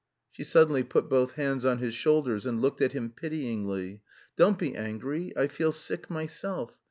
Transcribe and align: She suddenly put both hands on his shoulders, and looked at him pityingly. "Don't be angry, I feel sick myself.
She 0.31 0.43
suddenly 0.43 0.81
put 0.81 1.09
both 1.09 1.33
hands 1.33 1.63
on 1.63 1.77
his 1.77 1.93
shoulders, 1.93 2.47
and 2.47 2.59
looked 2.59 2.81
at 2.81 2.93
him 2.93 3.11
pityingly. 3.11 4.01
"Don't 4.35 4.57
be 4.57 4.75
angry, 4.75 5.31
I 5.37 5.45
feel 5.47 5.71
sick 5.71 6.09
myself. 6.09 6.75